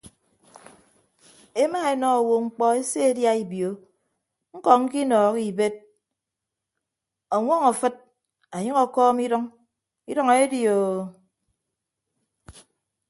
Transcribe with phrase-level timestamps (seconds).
[1.61, 3.69] Emaenọ owo mkpọ eseedia ibio
[4.55, 5.73] ñkọ ñkinọọhọ ibed
[7.35, 7.95] ọñwọñ afịd
[8.55, 9.43] ọnyʌñ ọkọọm idʌñ
[10.11, 10.91] idʌñ eedioo.